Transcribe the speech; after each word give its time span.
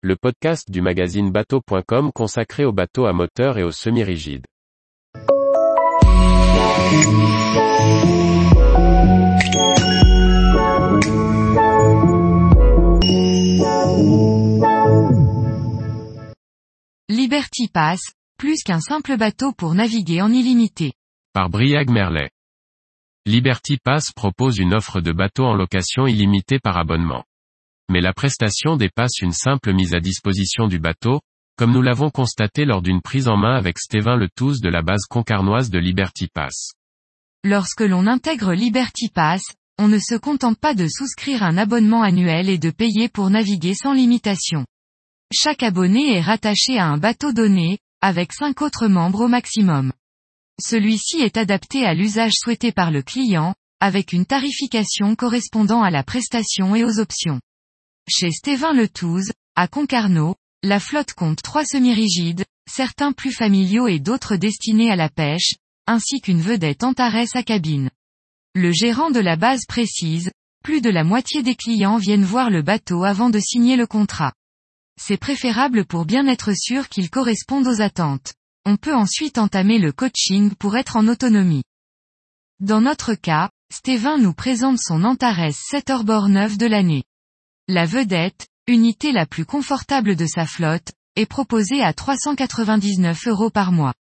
le 0.00 0.14
podcast 0.14 0.70
du 0.70 0.80
magazine 0.80 1.32
bateau.com 1.32 2.12
consacré 2.14 2.64
aux 2.64 2.72
bateaux 2.72 3.06
à 3.06 3.12
moteur 3.12 3.58
et 3.58 3.64
aux 3.64 3.72
semi-rigides. 3.72 4.46
Liberty 17.08 17.66
Pass, 17.66 18.00
plus 18.38 18.62
qu'un 18.62 18.80
simple 18.80 19.16
bateau 19.16 19.52
pour 19.52 19.74
naviguer 19.74 20.22
en 20.22 20.30
illimité. 20.30 20.92
Par 21.32 21.50
Briag 21.50 21.90
Merlet. 21.90 22.30
Liberty 23.26 23.78
Pass 23.82 24.12
propose 24.14 24.58
une 24.58 24.74
offre 24.74 25.00
de 25.00 25.10
bateau 25.10 25.44
en 25.44 25.54
location 25.54 26.06
illimitée 26.06 26.60
par 26.60 26.76
abonnement. 26.76 27.24
Mais 27.90 28.00
la 28.00 28.12
prestation 28.12 28.76
dépasse 28.76 29.20
une 29.20 29.32
simple 29.32 29.72
mise 29.72 29.94
à 29.94 30.00
disposition 30.00 30.66
du 30.68 30.78
bateau, 30.78 31.20
comme 31.56 31.72
nous 31.72 31.82
l'avons 31.82 32.10
constaté 32.10 32.64
lors 32.64 32.82
d'une 32.82 33.00
prise 33.00 33.28
en 33.28 33.36
main 33.36 33.56
avec 33.56 33.78
Stéphane 33.78 34.20
Letouze 34.20 34.60
de 34.60 34.68
la 34.68 34.82
base 34.82 35.06
concarnoise 35.08 35.70
de 35.70 35.78
Liberty 35.78 36.28
Pass. 36.28 36.72
Lorsque 37.44 37.80
l'on 37.80 38.06
intègre 38.06 38.52
Liberty 38.52 39.08
Pass, 39.08 39.42
on 39.78 39.88
ne 39.88 39.98
se 39.98 40.16
contente 40.16 40.58
pas 40.58 40.74
de 40.74 40.86
souscrire 40.86 41.42
un 41.42 41.56
abonnement 41.56 42.02
annuel 42.02 42.50
et 42.50 42.58
de 42.58 42.70
payer 42.70 43.08
pour 43.08 43.30
naviguer 43.30 43.74
sans 43.74 43.92
limitation. 43.92 44.66
Chaque 45.32 45.62
abonné 45.62 46.16
est 46.16 46.20
rattaché 46.20 46.78
à 46.78 46.86
un 46.86 46.98
bateau 46.98 47.32
donné, 47.32 47.78
avec 48.00 48.32
cinq 48.32 48.60
autres 48.60 48.88
membres 48.88 49.22
au 49.22 49.28
maximum. 49.28 49.92
Celui-ci 50.60 51.20
est 51.20 51.36
adapté 51.36 51.84
à 51.84 51.94
l'usage 51.94 52.34
souhaité 52.34 52.72
par 52.72 52.90
le 52.90 53.02
client, 53.02 53.54
avec 53.80 54.12
une 54.12 54.26
tarification 54.26 55.14
correspondant 55.14 55.82
à 55.82 55.90
la 55.90 56.02
prestation 56.02 56.74
et 56.74 56.84
aux 56.84 56.98
options. 56.98 57.40
Chez 58.10 58.30
Stéphane 58.30 58.78
Letouze, 58.78 59.32
à 59.54 59.68
Concarneau, 59.68 60.34
la 60.62 60.80
flotte 60.80 61.12
compte 61.12 61.42
trois 61.42 61.66
semi-rigides, 61.66 62.46
certains 62.66 63.12
plus 63.12 63.32
familiaux 63.32 63.86
et 63.86 63.98
d'autres 63.98 64.36
destinés 64.36 64.90
à 64.90 64.96
la 64.96 65.10
pêche, 65.10 65.56
ainsi 65.86 66.22
qu'une 66.22 66.40
vedette 66.40 66.84
Antares 66.84 67.26
à 67.34 67.42
cabine. 67.42 67.90
Le 68.54 68.72
gérant 68.72 69.10
de 69.10 69.20
la 69.20 69.36
base 69.36 69.66
précise, 69.68 70.30
plus 70.64 70.80
de 70.80 70.88
la 70.88 71.04
moitié 71.04 71.42
des 71.42 71.54
clients 71.54 71.98
viennent 71.98 72.24
voir 72.24 72.48
le 72.48 72.62
bateau 72.62 73.04
avant 73.04 73.28
de 73.28 73.38
signer 73.38 73.76
le 73.76 73.86
contrat. 73.86 74.32
C'est 74.98 75.18
préférable 75.18 75.84
pour 75.84 76.06
bien 76.06 76.26
être 76.28 76.56
sûr 76.56 76.88
qu'il 76.88 77.10
corresponde 77.10 77.68
aux 77.68 77.82
attentes. 77.82 78.32
On 78.64 78.78
peut 78.78 78.94
ensuite 78.94 79.36
entamer 79.36 79.78
le 79.78 79.92
coaching 79.92 80.54
pour 80.54 80.78
être 80.78 80.96
en 80.96 81.08
autonomie. 81.08 81.62
Dans 82.58 82.80
notre 82.80 83.12
cas, 83.14 83.50
Stéphane 83.70 84.22
nous 84.22 84.32
présente 84.32 84.78
son 84.78 85.04
Antares 85.04 85.52
7 85.52 85.90
hors-bord 85.90 86.30
9 86.30 86.56
de 86.56 86.66
l'année. 86.66 87.04
La 87.70 87.84
vedette, 87.84 88.46
unité 88.66 89.12
la 89.12 89.26
plus 89.26 89.44
confortable 89.44 90.16
de 90.16 90.24
sa 90.24 90.46
flotte, 90.46 90.90
est 91.16 91.26
proposée 91.26 91.82
à 91.82 91.92
399 91.92 93.26
euros 93.26 93.50
par 93.50 93.72
mois. 93.72 93.92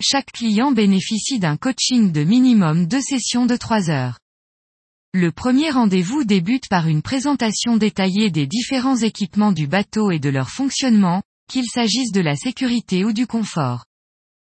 Chaque 0.00 0.30
client 0.30 0.70
bénéficie 0.70 1.40
d'un 1.40 1.56
coaching 1.56 2.12
de 2.12 2.22
minimum 2.22 2.86
deux 2.86 3.00
sessions 3.00 3.46
de 3.46 3.56
3 3.56 3.90
heures. 3.90 4.20
Le 5.12 5.32
premier 5.32 5.70
rendez-vous 5.70 6.22
débute 6.22 6.68
par 6.68 6.86
une 6.86 7.02
présentation 7.02 7.76
détaillée 7.76 8.30
des 8.30 8.46
différents 8.46 8.98
équipements 8.98 9.50
du 9.50 9.66
bateau 9.66 10.12
et 10.12 10.20
de 10.20 10.30
leur 10.30 10.48
fonctionnement, 10.48 11.24
qu'il 11.48 11.66
s'agisse 11.66 12.12
de 12.12 12.20
la 12.20 12.36
sécurité 12.36 13.04
ou 13.04 13.12
du 13.12 13.26
confort. 13.26 13.86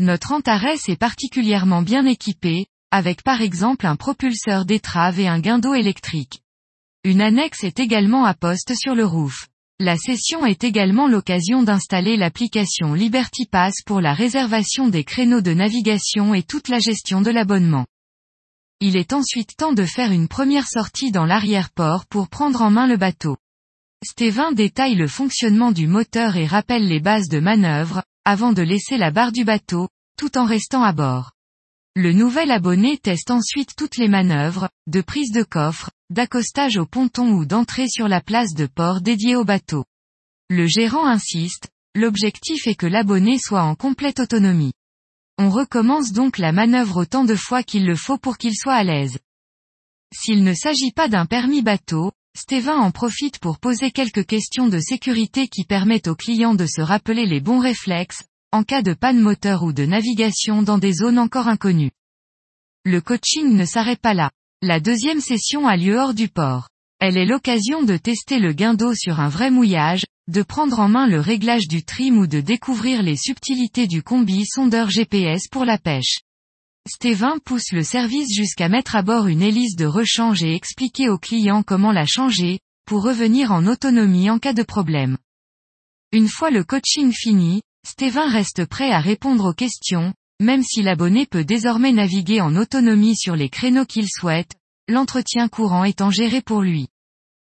Notre 0.00 0.32
Antares 0.32 0.88
est 0.88 0.98
particulièrement 0.98 1.82
bien 1.82 2.04
équipé, 2.06 2.66
avec 2.90 3.22
par 3.22 3.40
exemple 3.40 3.86
un 3.86 3.94
propulseur 3.94 4.64
d'étrave 4.64 5.20
et 5.20 5.28
un 5.28 5.38
guindeau 5.38 5.74
électrique. 5.74 6.42
Une 7.08 7.22
annexe 7.22 7.64
est 7.64 7.80
également 7.80 8.26
à 8.26 8.34
poste 8.34 8.74
sur 8.74 8.94
le 8.94 9.06
roof. 9.06 9.48
La 9.80 9.96
session 9.96 10.44
est 10.44 10.62
également 10.62 11.08
l'occasion 11.08 11.62
d'installer 11.62 12.18
l'application 12.18 12.92
Liberty 12.92 13.46
Pass 13.46 13.76
pour 13.86 14.02
la 14.02 14.12
réservation 14.12 14.88
des 14.88 15.04
créneaux 15.04 15.40
de 15.40 15.54
navigation 15.54 16.34
et 16.34 16.42
toute 16.42 16.68
la 16.68 16.80
gestion 16.80 17.22
de 17.22 17.30
l'abonnement. 17.30 17.86
Il 18.80 18.94
est 18.94 19.14
ensuite 19.14 19.56
temps 19.56 19.72
de 19.72 19.86
faire 19.86 20.12
une 20.12 20.28
première 20.28 20.68
sortie 20.68 21.10
dans 21.10 21.24
l'arrière-port 21.24 22.04
pour 22.04 22.28
prendre 22.28 22.60
en 22.60 22.68
main 22.68 22.86
le 22.86 22.98
bateau. 22.98 23.38
Stéphane 24.04 24.54
détaille 24.54 24.94
le 24.94 25.08
fonctionnement 25.08 25.72
du 25.72 25.86
moteur 25.86 26.36
et 26.36 26.44
rappelle 26.44 26.86
les 26.86 27.00
bases 27.00 27.30
de 27.30 27.40
manœuvre, 27.40 28.02
avant 28.26 28.52
de 28.52 28.60
laisser 28.60 28.98
la 28.98 29.10
barre 29.10 29.32
du 29.32 29.46
bateau, 29.46 29.88
tout 30.18 30.36
en 30.36 30.44
restant 30.44 30.82
à 30.82 30.92
bord. 30.92 31.32
Le 31.96 32.12
nouvel 32.12 32.50
abonné 32.50 32.98
teste 32.98 33.30
ensuite 33.30 33.74
toutes 33.78 33.96
les 33.96 34.08
manœuvres, 34.08 34.68
de 34.88 35.00
prise 35.00 35.32
de 35.32 35.42
coffre, 35.42 35.90
d'accostage 36.10 36.76
au 36.76 36.86
ponton 36.86 37.32
ou 37.32 37.44
d'entrée 37.44 37.88
sur 37.88 38.08
la 38.08 38.20
place 38.20 38.54
de 38.54 38.66
port 38.66 39.00
dédiée 39.00 39.36
au 39.36 39.44
bateau. 39.44 39.84
Le 40.48 40.66
gérant 40.66 41.06
insiste, 41.06 41.68
l'objectif 41.94 42.66
est 42.66 42.74
que 42.74 42.86
l'abonné 42.86 43.38
soit 43.38 43.62
en 43.62 43.74
complète 43.74 44.20
autonomie. 44.20 44.72
On 45.38 45.50
recommence 45.50 46.12
donc 46.12 46.38
la 46.38 46.52
manœuvre 46.52 47.02
autant 47.02 47.24
de 47.24 47.34
fois 47.34 47.62
qu'il 47.62 47.86
le 47.86 47.96
faut 47.96 48.18
pour 48.18 48.38
qu'il 48.38 48.56
soit 48.56 48.74
à 48.74 48.84
l'aise. 48.84 49.18
S'il 50.14 50.42
ne 50.42 50.54
s'agit 50.54 50.92
pas 50.92 51.08
d'un 51.08 51.26
permis 51.26 51.62
bateau, 51.62 52.12
Stéphane 52.36 52.78
en 52.78 52.92
profite 52.92 53.38
pour 53.40 53.58
poser 53.58 53.90
quelques 53.90 54.24
questions 54.24 54.68
de 54.68 54.78
sécurité 54.78 55.48
qui 55.48 55.64
permettent 55.64 56.08
aux 56.08 56.14
clients 56.14 56.54
de 56.54 56.66
se 56.66 56.80
rappeler 56.80 57.26
les 57.26 57.40
bons 57.40 57.58
réflexes, 57.58 58.22
en 58.52 58.62
cas 58.62 58.80
de 58.80 58.94
panne 58.94 59.20
moteur 59.20 59.64
ou 59.64 59.72
de 59.72 59.84
navigation 59.84 60.62
dans 60.62 60.78
des 60.78 60.92
zones 60.92 61.18
encore 61.18 61.48
inconnues. 61.48 61.90
Le 62.84 63.00
coaching 63.00 63.54
ne 63.54 63.64
s'arrête 63.64 64.00
pas 64.00 64.14
là. 64.14 64.30
La 64.60 64.80
deuxième 64.80 65.20
session 65.20 65.68
a 65.68 65.76
lieu 65.76 65.96
hors 65.96 66.14
du 66.14 66.28
port. 66.28 66.68
Elle 66.98 67.16
est 67.16 67.26
l'occasion 67.26 67.84
de 67.84 67.96
tester 67.96 68.40
le 68.40 68.52
guindeau 68.52 68.92
sur 68.92 69.20
un 69.20 69.28
vrai 69.28 69.52
mouillage, 69.52 70.04
de 70.26 70.42
prendre 70.42 70.80
en 70.80 70.88
main 70.88 71.06
le 71.06 71.20
réglage 71.20 71.68
du 71.68 71.84
trim 71.84 72.18
ou 72.18 72.26
de 72.26 72.40
découvrir 72.40 73.04
les 73.04 73.14
subtilités 73.16 73.86
du 73.86 74.02
combi 74.02 74.44
sondeur 74.44 74.90
GPS 74.90 75.46
pour 75.46 75.64
la 75.64 75.78
pêche. 75.78 76.22
Stéphane 76.88 77.38
pousse 77.38 77.70
le 77.70 77.84
service 77.84 78.34
jusqu'à 78.34 78.68
mettre 78.68 78.96
à 78.96 79.02
bord 79.02 79.28
une 79.28 79.42
hélice 79.42 79.76
de 79.76 79.86
rechange 79.86 80.42
et 80.42 80.56
expliquer 80.56 81.08
au 81.08 81.18
client 81.18 81.62
comment 81.62 81.92
la 81.92 82.06
changer, 82.06 82.58
pour 82.84 83.04
revenir 83.04 83.52
en 83.52 83.64
autonomie 83.64 84.28
en 84.28 84.40
cas 84.40 84.54
de 84.54 84.64
problème. 84.64 85.18
Une 86.10 86.26
fois 86.26 86.50
le 86.50 86.64
coaching 86.64 87.12
fini, 87.12 87.62
Stéphane 87.86 88.32
reste 88.32 88.64
prêt 88.64 88.90
à 88.90 88.98
répondre 88.98 89.50
aux 89.50 89.54
questions, 89.54 90.14
même 90.40 90.62
si 90.62 90.82
l'abonné 90.82 91.26
peut 91.26 91.44
désormais 91.44 91.92
naviguer 91.92 92.40
en 92.40 92.56
autonomie 92.56 93.16
sur 93.16 93.36
les 93.36 93.48
créneaux 93.48 93.84
qu'il 93.84 94.08
souhaite, 94.08 94.54
l'entretien 94.88 95.48
courant 95.48 95.84
étant 95.84 96.10
géré 96.10 96.40
pour 96.42 96.62
lui. 96.62 96.88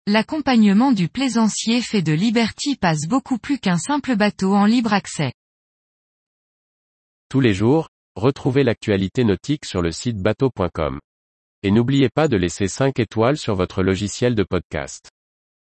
L'accompagnement 0.06 0.92
du 0.92 1.08
plaisancier 1.08 1.82
fait 1.82 2.02
de 2.02 2.12
Liberty 2.12 2.76
passe 2.76 3.08
beaucoup 3.08 3.38
plus 3.38 3.58
qu'un 3.58 3.78
simple 3.78 4.16
bateau 4.16 4.54
en 4.54 4.66
libre 4.66 4.94
accès. 4.94 5.34
Tous 7.30 7.40
les 7.40 7.54
jours, 7.54 7.90
retrouvez 8.16 8.64
l'actualité 8.64 9.24
nautique 9.24 9.66
sur 9.66 9.82
le 9.82 9.92
site 9.92 10.18
bateau.com. 10.18 11.00
Et 11.64 11.72
n'oubliez 11.72 12.10
pas 12.10 12.28
de 12.28 12.36
laisser 12.38 12.68
5 12.68 13.00
étoiles 13.00 13.38
sur 13.38 13.56
votre 13.56 13.82
logiciel 13.82 14.36
de 14.36 14.44
podcast. 14.44 15.10